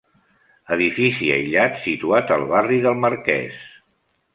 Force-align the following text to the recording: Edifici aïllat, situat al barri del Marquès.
Edifici 0.75 1.29
aïllat, 1.37 1.79
situat 1.85 2.37
al 2.39 2.49
barri 2.57 2.85
del 2.89 3.01
Marquès. 3.07 3.67